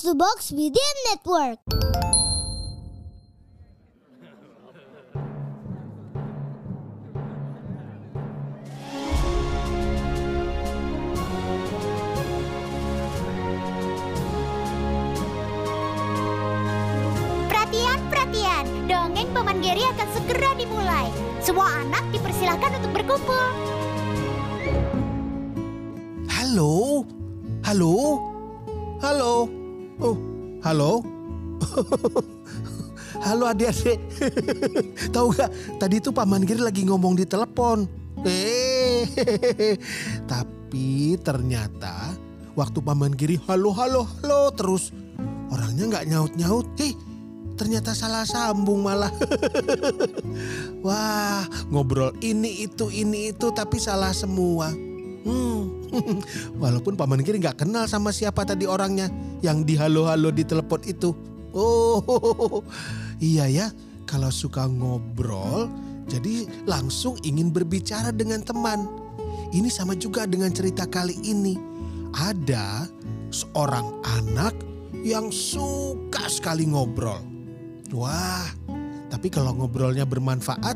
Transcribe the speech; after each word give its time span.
Box 0.00 0.08
to 0.08 0.16
Box 0.16 0.38
Media 0.56 0.80
Network. 1.12 1.60
Perhatian, 17.44 18.00
perhatian. 18.08 18.64
Dongeng 18.88 19.28
Paman 19.36 19.60
Geri 19.60 19.84
akan 19.84 20.08
segera 20.16 20.56
dimulai. 20.56 21.12
Semua 21.44 21.68
anak 21.84 22.08
dipersilahkan 22.08 22.80
untuk 22.80 22.92
berkumpul. 22.96 23.48
Halo? 26.32 27.04
Halo? 27.68 27.96
Halo? 29.04 29.59
Oh, 30.00 30.16
halo? 30.64 31.04
halo 33.28 33.44
adik-adik. 33.52 34.00
Tahu 35.14 35.28
gak, 35.36 35.52
tadi 35.76 36.00
tuh 36.00 36.08
Paman 36.08 36.48
Giri 36.48 36.64
lagi 36.64 36.88
ngomong 36.88 37.20
di 37.20 37.28
telepon. 37.28 37.84
Eh, 38.24 39.04
tapi 40.32 41.20
ternyata 41.20 42.16
waktu 42.56 42.80
Paman 42.80 43.12
Giri 43.12 43.36
halo 43.44 43.76
halo 43.76 44.08
halo 44.24 44.48
terus 44.56 44.88
orangnya 45.52 45.84
nggak 45.92 46.06
nyaut-nyaut. 46.08 46.64
Eh, 46.80 46.96
ternyata 47.60 47.92
salah 47.92 48.24
sambung 48.24 48.80
malah. 48.80 49.12
Wah, 50.80 51.44
ngobrol 51.68 52.16
ini 52.24 52.64
itu 52.64 52.88
ini 52.88 53.36
itu 53.36 53.52
tapi 53.52 53.76
salah 53.76 54.16
semua. 54.16 54.72
Hmm. 55.24 55.68
Walaupun 56.62 56.96
Paman 56.96 57.20
Kiri 57.20 57.42
nggak 57.42 57.66
kenal 57.66 57.84
sama 57.90 58.14
siapa 58.14 58.46
tadi 58.46 58.64
orangnya 58.64 59.10
yang 59.44 59.66
di 59.66 59.76
halo-halo 59.76 60.32
di 60.32 60.46
telepon 60.46 60.80
itu. 60.86 61.12
Oh, 61.50 62.62
iya 63.20 63.50
ya. 63.50 63.66
Kalau 64.06 64.30
suka 64.32 64.66
ngobrol, 64.66 65.70
jadi 66.10 66.42
langsung 66.66 67.14
ingin 67.22 67.54
berbicara 67.54 68.10
dengan 68.10 68.42
teman. 68.42 68.90
Ini 69.54 69.70
sama 69.70 69.94
juga 69.94 70.26
dengan 70.26 70.50
cerita 70.50 70.82
kali 70.86 71.14
ini. 71.22 71.54
Ada 72.10 72.90
seorang 73.30 74.02
anak 74.02 74.54
yang 75.06 75.30
suka 75.30 76.26
sekali 76.26 76.66
ngobrol. 76.66 77.22
Wah, 77.94 78.46
tapi 79.10 79.30
kalau 79.30 79.54
ngobrolnya 79.54 80.06
bermanfaat, 80.06 80.74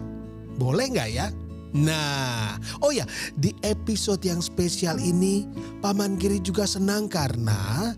boleh 0.59 0.87
nggak 0.95 1.11
ya? 1.11 1.27
Nah, 1.75 2.55
oh 2.87 2.95
ya, 2.95 3.03
di 3.35 3.51
episode 3.67 4.23
yang 4.23 4.39
spesial 4.39 4.95
ini, 5.03 5.43
Paman 5.83 6.15
Giri 6.23 6.39
juga 6.39 6.71
senang 6.71 7.11
karena 7.11 7.91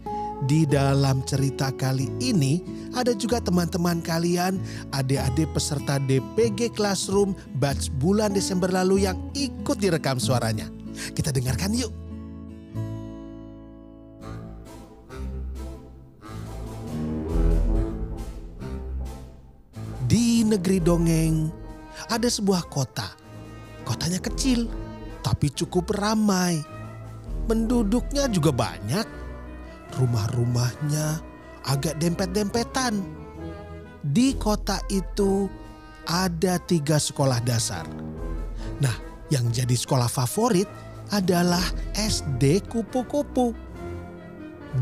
di 0.49 0.65
dalam 0.65 1.21
cerita 1.29 1.69
kali 1.77 2.09
ini 2.17 2.65
ada 2.97 3.13
juga 3.13 3.37
teman-teman 3.37 4.01
kalian, 4.01 4.57
adik-adik 4.97 5.53
peserta 5.53 6.01
DPG 6.01 6.73
Classroom 6.73 7.37
batch 7.61 7.93
bulan 8.01 8.33
Desember 8.33 8.73
lalu 8.73 9.05
yang 9.05 9.21
ikut 9.37 9.77
direkam 9.77 10.17
suaranya. 10.17 10.73
Kita 11.13 11.29
dengarkan 11.29 11.77
yuk. 11.77 11.93
Di 20.09 20.49
negeri 20.49 20.81
dongeng, 20.81 21.53
ada 22.09 22.33
sebuah 22.33 22.73
kota 22.73 23.26
Kotanya 23.87 24.19
kecil, 24.19 24.67
tapi 25.23 25.47
cukup 25.55 25.95
ramai. 25.95 26.59
Penduduknya 27.47 28.27
juga 28.27 28.51
banyak. 28.51 29.07
Rumah-rumahnya 29.95 31.23
agak 31.63 32.03
dempet-dempetan. 32.03 32.99
Di 34.03 34.35
kota 34.35 34.83
itu 34.91 35.47
ada 36.11 36.59
tiga 36.67 36.99
sekolah 36.99 37.39
dasar. 37.47 37.87
Nah, 38.83 38.95
yang 39.31 39.47
jadi 39.55 39.75
sekolah 39.75 40.11
favorit 40.11 40.67
adalah 41.15 41.63
SD 41.95 42.67
Kupu-Kupu. 42.67 43.55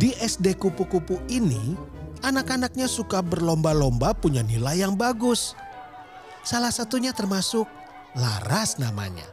Di 0.00 0.16
SD 0.16 0.56
Kupu-Kupu 0.56 1.20
ini, 1.28 1.76
anak-anaknya 2.25 2.88
suka 2.88 3.20
berlomba-lomba 3.20 4.16
punya 4.16 4.41
nilai 4.41 4.81
yang 4.81 4.97
bagus. 4.97 5.53
Salah 6.44 6.72
satunya 6.72 7.12
termasuk 7.12 7.69
Laras 8.14 8.78
namanya. 8.78 9.26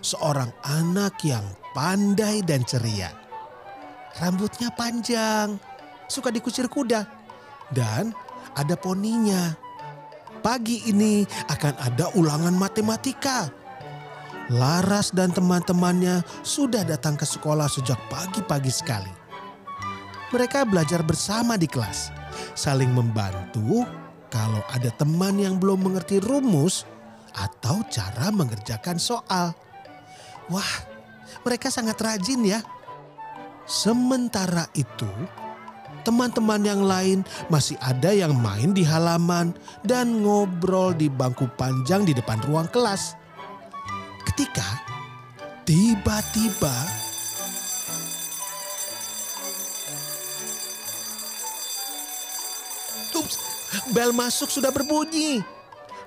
Seorang 0.00 0.54
anak 0.62 1.18
yang 1.26 1.42
pandai 1.74 2.46
dan 2.46 2.62
ceria. 2.62 3.10
Rambutnya 4.22 4.70
panjang, 4.74 5.58
suka 6.06 6.30
dikusir 6.30 6.70
kuda. 6.70 7.06
Dan 7.70 8.14
ada 8.54 8.74
poninya. 8.78 9.54
Pagi 10.40 10.88
ini 10.88 11.26
akan 11.52 11.74
ada 11.78 12.08
ulangan 12.16 12.54
matematika. 12.56 13.50
Laras 14.50 15.14
dan 15.14 15.30
teman-temannya 15.30 16.26
sudah 16.42 16.82
datang 16.82 17.14
ke 17.14 17.22
sekolah 17.22 17.70
sejak 17.70 17.98
pagi-pagi 18.10 18.72
sekali. 18.72 19.12
Mereka 20.30 20.66
belajar 20.66 21.02
bersama 21.06 21.54
di 21.58 21.66
kelas, 21.66 22.10
saling 22.54 22.90
membantu 22.90 23.86
kalau 24.30 24.62
ada 24.70 24.90
teman 24.94 25.38
yang 25.38 25.58
belum 25.58 25.90
mengerti 25.90 26.22
rumus 26.22 26.86
atau 27.34 27.82
cara 27.88 28.32
mengerjakan 28.34 28.98
soal. 28.98 29.54
Wah, 30.50 30.74
mereka 31.46 31.70
sangat 31.70 31.98
rajin 32.02 32.42
ya. 32.42 32.60
Sementara 33.70 34.66
itu, 34.74 35.06
teman-teman 36.02 36.58
yang 36.66 36.82
lain 36.82 37.22
masih 37.46 37.78
ada 37.78 38.10
yang 38.10 38.34
main 38.34 38.74
di 38.74 38.82
halaman 38.82 39.54
dan 39.86 40.26
ngobrol 40.26 40.90
di 40.90 41.06
bangku 41.06 41.46
panjang 41.54 42.02
di 42.02 42.10
depan 42.10 42.42
ruang 42.50 42.66
kelas. 42.66 43.14
Ketika 44.26 44.66
tiba-tiba 45.62 47.00
Ups, 53.10 53.36
bel 53.92 54.16
masuk 54.16 54.48
sudah 54.48 54.72
berbunyi. 54.72 55.59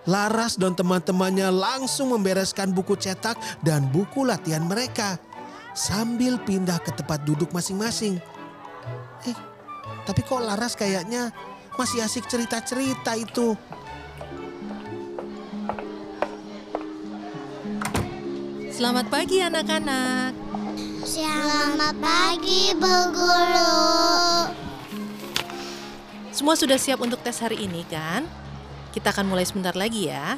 Laras 0.03 0.59
dan 0.59 0.75
teman-temannya 0.75 1.47
langsung 1.47 2.11
membereskan 2.11 2.75
buku 2.75 2.99
cetak 2.99 3.39
dan 3.63 3.87
buku 3.87 4.27
latihan 4.27 4.67
mereka 4.67 5.15
sambil 5.71 6.35
pindah 6.43 6.75
ke 6.83 6.91
tempat 6.91 7.23
duduk 7.23 7.55
masing-masing. 7.55 8.19
Eh, 9.23 9.37
tapi 10.03 10.19
kok 10.27 10.43
Laras 10.43 10.75
kayaknya 10.75 11.31
masih 11.79 12.03
asik 12.03 12.27
cerita-cerita 12.27 13.15
itu. 13.15 13.55
Selamat 18.75 19.07
pagi 19.07 19.39
anak-anak. 19.39 20.35
Selamat 21.07 21.95
pagi, 22.03 22.75
Bu 22.75 22.95
Guru. 23.15 23.79
Semua 26.35 26.59
sudah 26.59 26.75
siap 26.75 26.99
untuk 26.99 27.23
tes 27.23 27.39
hari 27.39 27.63
ini 27.63 27.87
kan? 27.87 28.42
Kita 28.93 29.09
akan 29.09 29.25
mulai 29.33 29.43
sebentar 29.43 29.73
lagi 29.73 30.07
ya. 30.07 30.37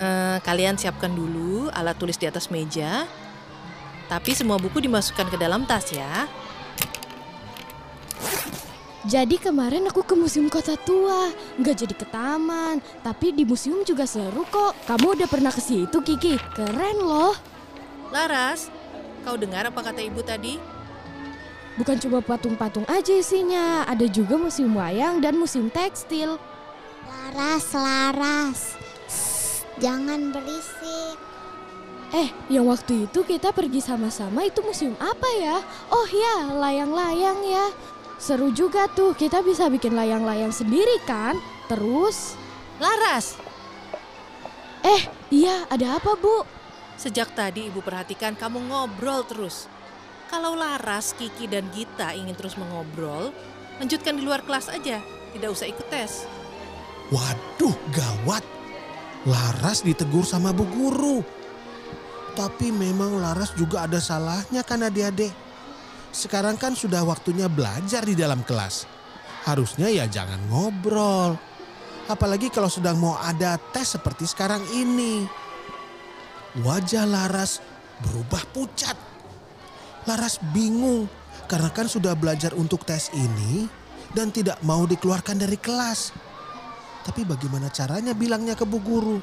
Eh, 0.00 0.38
kalian 0.40 0.80
siapkan 0.80 1.12
dulu 1.12 1.68
alat 1.74 1.98
tulis 1.98 2.16
di 2.16 2.24
atas 2.24 2.48
meja. 2.48 3.04
Tapi 4.08 4.32
semua 4.32 4.56
buku 4.56 4.80
dimasukkan 4.80 5.28
ke 5.28 5.36
dalam 5.36 5.68
tas 5.68 5.92
ya. 5.92 6.30
Jadi 9.00 9.40
kemarin 9.40 9.88
aku 9.88 10.04
ke 10.04 10.12
museum 10.12 10.52
kota 10.52 10.76
tua, 10.76 11.32
nggak 11.56 11.76
jadi 11.84 11.94
ke 11.96 12.06
taman. 12.08 12.84
Tapi 13.00 13.32
di 13.32 13.48
museum 13.48 13.80
juga 13.82 14.04
seru 14.04 14.44
kok. 14.46 14.76
Kamu 14.84 15.16
udah 15.16 15.28
pernah 15.28 15.48
ke 15.48 15.60
situ, 15.60 15.98
Kiki? 16.04 16.36
Keren 16.52 17.00
loh. 17.00 17.32
Laras, 18.12 18.68
kau 19.24 19.40
dengar 19.40 19.68
apa 19.68 19.80
kata 19.80 20.04
ibu 20.04 20.20
tadi? 20.20 20.60
Bukan 21.80 21.96
cuma 21.96 22.20
patung-patung 22.20 22.84
aja 22.92 23.14
isinya, 23.14 23.88
ada 23.88 24.04
juga 24.04 24.36
museum 24.36 24.76
wayang 24.76 25.22
dan 25.24 25.38
museum 25.38 25.72
tekstil. 25.72 26.36
Laras, 27.30 27.70
Laras. 27.78 28.60
Shh, 29.06 29.62
jangan 29.78 30.34
berisik. 30.34 31.14
Eh, 32.10 32.26
yang 32.50 32.66
waktu 32.66 33.06
itu 33.06 33.22
kita 33.22 33.54
pergi 33.54 33.78
sama-sama 33.78 34.42
itu 34.42 34.58
museum 34.66 34.98
apa 34.98 35.30
ya? 35.38 35.62
Oh 35.94 36.10
ya, 36.10 36.50
layang-layang 36.58 37.38
ya. 37.46 37.70
Seru 38.18 38.50
juga 38.50 38.90
tuh, 38.90 39.14
kita 39.14 39.46
bisa 39.46 39.70
bikin 39.70 39.94
layang-layang 39.94 40.50
sendiri 40.50 40.98
kan? 41.06 41.38
Terus, 41.70 42.34
Laras, 42.82 43.38
eh 44.82 45.06
iya 45.30 45.70
ada 45.70 46.02
apa 46.02 46.18
bu? 46.18 46.42
sejak 46.98 47.30
tadi 47.30 47.70
ibu 47.70 47.78
perhatikan 47.78 48.34
kamu 48.34 48.74
ngobrol 48.74 49.22
terus. 49.22 49.70
Kalau 50.26 50.58
Laras, 50.58 51.14
Kiki, 51.14 51.46
dan 51.46 51.70
Gita 51.70 52.10
ingin 52.10 52.34
terus 52.34 52.58
mengobrol, 52.58 53.30
lanjutkan 53.78 54.18
di 54.18 54.26
luar 54.26 54.42
kelas 54.42 54.66
aja. 54.66 54.98
Tidak 55.30 55.46
usah 55.46 55.70
ikut 55.70 55.86
tes. 55.86 56.39
Waduh, 57.10 57.74
gawat. 57.90 58.46
Laras 59.26 59.82
ditegur 59.82 60.22
sama 60.24 60.54
bu 60.54 60.64
guru. 60.64 61.18
Tapi 62.38 62.70
memang 62.70 63.18
Laras 63.18 63.52
juga 63.58 63.84
ada 63.84 63.98
salahnya 63.98 64.62
kan 64.62 64.86
adik-adik. 64.86 65.34
Sekarang 66.10 66.54
kan 66.58 66.74
sudah 66.74 67.02
waktunya 67.06 67.46
belajar 67.50 68.02
di 68.06 68.14
dalam 68.14 68.42
kelas. 68.46 68.86
harusnya 69.40 69.88
ya 69.88 70.04
jangan 70.04 70.36
ngobrol. 70.52 71.32
Apalagi 72.12 72.52
kalau 72.52 72.68
sedang 72.68 73.00
mau 73.00 73.16
ada 73.16 73.56
tes 73.56 73.96
seperti 73.96 74.28
sekarang 74.28 74.60
ini. 74.68 75.24
Wajah 76.60 77.08
Laras 77.08 77.64
berubah 78.04 78.44
pucat. 78.52 78.98
Laras 80.04 80.36
bingung 80.52 81.08
karena 81.48 81.72
kan 81.72 81.88
sudah 81.88 82.12
belajar 82.12 82.52
untuk 82.52 82.84
tes 82.84 83.08
ini 83.16 83.64
dan 84.12 84.28
tidak 84.28 84.60
mau 84.60 84.84
dikeluarkan 84.84 85.40
dari 85.40 85.56
kelas. 85.56 86.29
Tapi 87.00 87.24
bagaimana 87.24 87.72
caranya 87.72 88.12
bilangnya 88.12 88.52
ke 88.52 88.68
bu 88.68 88.78
guru? 88.80 89.18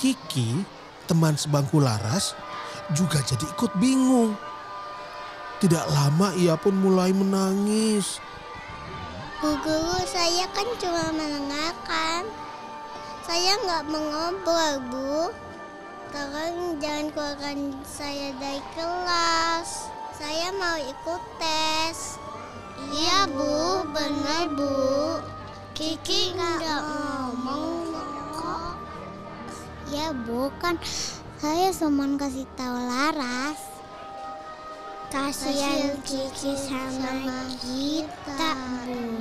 Kiki, 0.00 0.64
teman 1.04 1.36
sebangku 1.36 1.76
Laras, 1.76 2.32
juga 2.96 3.20
jadi 3.20 3.44
ikut 3.44 3.76
bingung. 3.76 4.32
Tidak 5.60 5.84
lama 5.92 6.32
ia 6.40 6.56
pun 6.56 6.72
mulai 6.72 7.12
menangis. 7.12 8.16
Bu 9.44 9.56
guru, 9.60 10.00
saya 10.08 10.48
kan 10.56 10.68
cuma 10.80 11.12
mendengarkan. 11.12 12.24
Saya 13.28 13.60
nggak 13.60 13.84
mengobrol, 13.92 14.74
Bu. 14.88 15.16
Tolong 16.10 16.80
jangan 16.82 17.06
keluarkan 17.14 17.58
saya 17.86 18.34
dari 18.40 18.58
kelas. 18.72 19.92
Saya 20.16 20.48
mau 20.56 20.76
ikut 20.80 21.22
tes. 21.36 22.20
Iya, 22.90 23.28
Bu. 23.30 23.84
Benar, 23.92 24.44
Bu. 24.56 24.80
Kiki 25.80 26.36
nggak 26.36 26.60
ngomong 26.60 27.88
kok. 28.36 28.76
Ya, 29.88 30.12
Bu. 30.12 30.52
Kan 30.60 30.76
saya 31.40 31.72
cuma 31.72 32.04
kasih 32.20 32.44
tahu 32.52 32.76
Laras. 32.84 33.56
Kasihan 35.08 35.96
Kiki 36.04 36.52
sama 36.52 37.48
kita, 37.64 38.52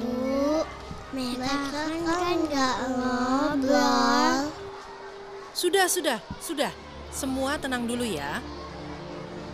Bu. 0.03 0.67
Mereka 1.15 1.83
kan 2.03 2.35
nggak 2.44 2.75
ngobrol. 2.91 4.51
Sudah, 5.56 5.88
sudah, 5.88 6.19
sudah. 6.44 6.75
Semua 7.15 7.56
tenang 7.56 7.88
dulu 7.88 8.03
ya. 8.03 8.44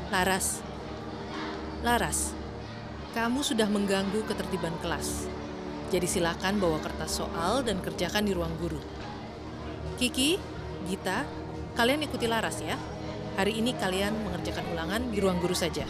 Laras. 0.09 0.57
Laras, 1.85 2.33
kamu 3.13 3.45
sudah 3.45 3.69
mengganggu 3.69 4.25
ketertiban 4.25 4.73
kelas. 4.81 5.29
Jadi 5.93 6.07
silakan 6.09 6.57
bawa 6.57 6.81
kertas 6.81 7.21
soal 7.21 7.61
dan 7.61 7.77
kerjakan 7.77 8.25
di 8.25 8.33
ruang 8.33 8.53
guru. 8.57 8.81
Kiki, 10.01 10.41
Gita, 10.89 11.23
kalian 11.77 12.03
ikuti 12.03 12.25
Laras 12.25 12.59
ya. 12.59 12.75
Hari 13.35 13.59
ini 13.59 13.75
kalian 13.75 14.15
mengerjakan 14.25 14.65
ulangan 14.73 15.01
di 15.11 15.17
ruang 15.21 15.37
guru 15.43 15.53
saja. 15.53 15.85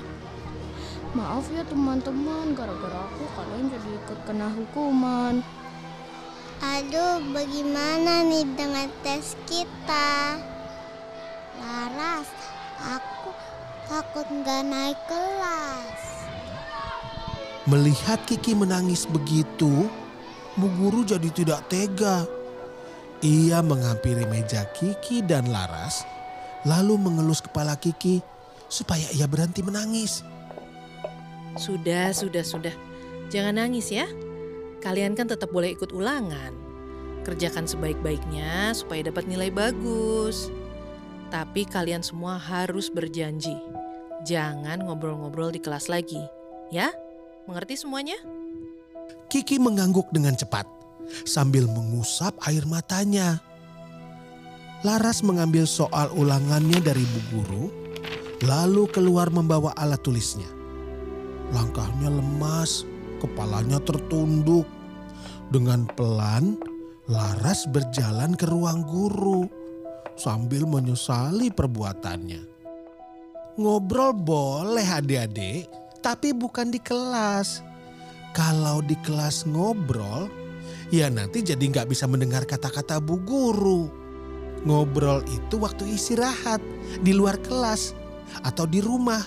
Maaf 1.15 1.47
ya 1.55 1.63
teman-teman, 1.63 2.51
gara-gara 2.53 3.07
aku 3.07 3.23
kalian 3.39 3.71
jadi 3.71 3.89
ikut 4.03 4.19
kena 4.27 4.51
hukuman. 4.51 5.39
Aduh, 6.59 7.23
bagaimana 7.31 8.23
nih 8.27 8.43
dengan 8.55 8.91
tes 8.99 9.39
kita? 9.47 10.39
Laras, 11.55 12.27
aku 12.83 13.31
takut 13.87 14.27
nggak 14.27 14.63
naik 14.67 14.99
kelas. 15.07 16.04
Melihat 17.65 18.21
Kiki 18.29 18.53
menangis 18.53 19.09
begitu, 19.09 19.89
Bu 20.53 20.67
Guru 20.77 21.01
jadi 21.01 21.25
tidak 21.33 21.65
tega. 21.65 22.29
Ia 23.25 23.65
menghampiri 23.65 24.29
meja 24.29 24.69
Kiki 24.77 25.25
dan 25.25 25.49
Laras, 25.49 26.05
lalu 26.61 26.93
mengelus 27.01 27.41
kepala 27.41 27.73
Kiki 27.73 28.21
supaya 28.69 29.09
ia 29.17 29.25
berhenti 29.25 29.65
menangis. 29.65 30.21
Sudah, 31.57 32.13
sudah, 32.13 32.45
sudah. 32.45 32.75
Jangan 33.33 33.57
nangis 33.57 33.89
ya. 33.89 34.05
Kalian 34.85 35.17
kan 35.17 35.25
tetap 35.25 35.49
boleh 35.49 35.73
ikut 35.73 35.89
ulangan. 35.89 36.53
Kerjakan 37.25 37.65
sebaik-baiknya 37.65 38.77
supaya 38.77 39.09
dapat 39.09 39.25
nilai 39.25 39.49
bagus. 39.49 40.53
Tapi 41.33 41.65
kalian 41.65 42.05
semua 42.05 42.37
harus 42.37 42.93
berjanji. 42.93 43.57
Jangan 44.21 44.85
ngobrol-ngobrol 44.85 45.49
di 45.49 45.57
kelas 45.57 45.89
lagi. 45.89 46.21
Ya? 46.69 46.93
Mengerti 47.45 47.77
semuanya? 47.77 48.17
Kiki 49.29 49.61
mengangguk 49.61 50.09
dengan 50.09 50.33
cepat 50.33 50.65
sambil 51.29 51.69
mengusap 51.69 52.33
air 52.49 52.65
matanya. 52.65 53.37
Laras 54.81 55.21
mengambil 55.21 55.69
soal 55.69 56.09
ulangannya 56.13 56.77
dari 56.81 57.05
bu 57.05 57.21
guru, 57.33 57.65
lalu 58.45 58.89
keluar 58.89 59.29
membawa 59.29 59.73
alat 59.77 60.01
tulisnya. 60.01 60.49
Langkahnya 61.53 62.09
lemas, 62.09 62.85
kepalanya 63.21 63.77
tertunduk. 63.81 64.65
Dengan 65.53 65.85
pelan, 65.93 66.57
Laras 67.05 67.69
berjalan 67.69 68.33
ke 68.33 68.49
ruang 68.49 68.81
guru 68.81 69.45
sambil 70.17 70.65
menyesali 70.65 71.53
perbuatannya. 71.53 72.41
Ngobrol 73.61 74.17
boleh 74.17 74.81
adik-adik, 74.81 75.69
tapi 76.05 76.37
bukan 76.37 76.69
di 76.69 76.77
kelas. 76.77 77.65
Kalau 78.37 78.85
di 78.85 78.93
kelas 79.01 79.49
ngobrol, 79.49 80.29
ya 80.93 81.09
nanti 81.09 81.41
jadi 81.41 81.65
nggak 81.65 81.89
bisa 81.89 82.05
mendengar 82.05 82.45
kata-kata 82.45 83.01
bu 83.01 83.17
guru. 83.25 83.89
Ngobrol 84.69 85.25
itu 85.33 85.57
waktu 85.57 85.89
istirahat, 85.97 86.61
di 87.01 87.09
luar 87.09 87.41
kelas, 87.41 87.97
atau 88.45 88.69
di 88.69 88.85
rumah, 88.85 89.25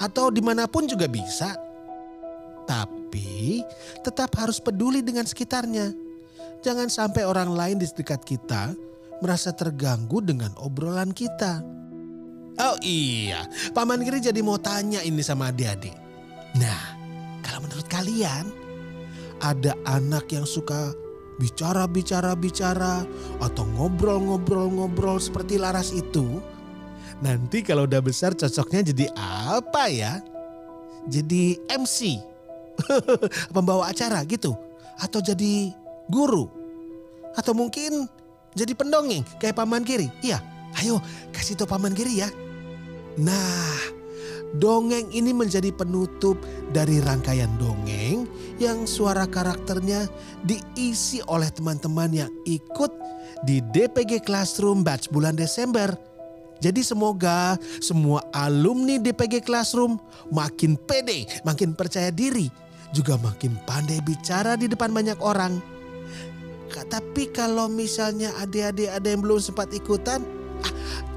atau 0.00 0.32
di 0.32 0.40
mana 0.40 0.64
pun 0.64 0.88
juga 0.88 1.04
bisa. 1.04 1.60
Tapi 2.64 3.60
tetap 4.00 4.32
harus 4.40 4.56
peduli 4.64 5.04
dengan 5.04 5.28
sekitarnya. 5.28 5.92
Jangan 6.64 6.88
sampai 6.88 7.28
orang 7.28 7.52
lain 7.52 7.76
di 7.76 7.84
dekat 7.84 8.24
kita 8.24 8.72
merasa 9.20 9.52
terganggu 9.52 10.24
dengan 10.24 10.56
obrolan 10.56 11.12
kita. 11.12 11.60
Oh 12.54 12.78
iya, 12.80 13.44
Paman 13.76 14.00
Giri 14.00 14.24
jadi 14.24 14.40
mau 14.40 14.56
tanya 14.56 15.02
ini 15.04 15.20
sama 15.20 15.52
adik-adik. 15.52 16.03
Nah, 16.54 16.80
kalau 17.42 17.66
menurut 17.66 17.86
kalian 17.90 18.46
ada 19.42 19.74
anak 19.84 20.30
yang 20.30 20.46
suka 20.46 20.94
bicara-bicara-bicara 21.42 23.02
atau 23.42 23.64
ngobrol-ngobrol-ngobrol 23.74 25.18
seperti 25.18 25.58
Laras 25.58 25.90
itu? 25.90 26.38
Nanti 27.22 27.62
kalau 27.62 27.86
udah 27.86 28.02
besar 28.02 28.34
cocoknya 28.34 28.94
jadi 28.94 29.06
apa 29.18 29.90
ya? 29.90 30.22
Jadi 31.04 31.58
MC, 31.68 32.16
pembawa 33.54 33.92
acara 33.92 34.24
gitu, 34.24 34.56
atau 34.96 35.20
jadi 35.20 35.68
guru, 36.08 36.48
atau 37.36 37.52
mungkin 37.52 38.08
jadi 38.56 38.72
pendongeng 38.72 39.20
kayak 39.36 39.58
Paman 39.58 39.84
Giri. 39.84 40.08
Iya, 40.24 40.40
ayo 40.80 41.02
kasih 41.34 41.60
tau 41.60 41.68
Paman 41.68 41.92
Giri 41.92 42.24
ya. 42.24 42.30
Nah, 43.20 43.93
dongeng 44.58 45.10
ini 45.10 45.34
menjadi 45.34 45.74
penutup 45.74 46.38
dari 46.70 47.02
rangkaian 47.02 47.50
dongeng 47.58 48.26
yang 48.62 48.86
suara 48.86 49.26
karakternya 49.26 50.06
diisi 50.46 51.18
oleh 51.26 51.50
teman-teman 51.50 52.10
yang 52.14 52.30
ikut 52.46 52.90
di 53.42 53.58
DPG 53.74 54.22
Classroom 54.22 54.86
Batch 54.86 55.10
bulan 55.10 55.34
Desember. 55.34 55.90
Jadi 56.62 56.80
semoga 56.80 57.58
semua 57.82 58.24
alumni 58.32 58.96
DPG 58.96 59.44
Classroom 59.44 60.00
makin 60.32 60.78
pede, 60.78 61.28
makin 61.44 61.76
percaya 61.76 62.08
diri, 62.08 62.48
juga 62.94 63.18
makin 63.20 63.58
pandai 63.68 64.00
bicara 64.00 64.56
di 64.56 64.70
depan 64.70 64.94
banyak 64.94 65.18
orang. 65.20 65.58
Tapi 66.72 67.30
kalau 67.30 67.70
misalnya 67.70 68.34
adik-adik 68.42 68.90
ada 68.90 69.06
yang 69.06 69.22
belum 69.22 69.38
sempat 69.38 69.70
ikutan, 69.76 70.24
ah, 70.64 70.72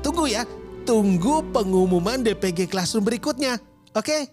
tunggu 0.06 0.30
ya, 0.30 0.44
tunggu 0.88 1.44
pengumuman 1.52 2.24
DPG 2.24 2.72
Classroom 2.72 3.04
berikutnya. 3.04 3.60
Oke? 3.92 4.32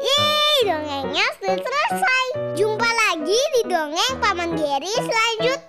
Yeay, 0.00 0.56
dongengnya 0.64 1.28
sudah 1.36 1.60
selesai. 1.60 2.24
Jumpa 2.56 2.88
lagi 2.88 3.40
di 3.52 3.62
dongeng 3.68 4.16
Paman 4.16 4.56
Geri 4.56 4.96
selanjutnya. 4.96 5.67